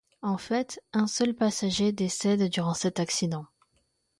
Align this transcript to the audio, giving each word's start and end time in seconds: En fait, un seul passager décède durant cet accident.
En 0.23 0.39
fait, 0.39 0.79
un 0.93 1.05
seul 1.05 1.35
passager 1.35 1.91
décède 1.91 2.49
durant 2.49 2.73
cet 2.73 2.99
accident. 2.99 3.45